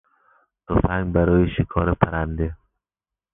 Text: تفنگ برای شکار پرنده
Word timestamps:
تفنگ 0.67 1.13
برای 1.13 1.47
شکار 1.57 1.93
پرنده 1.93 2.57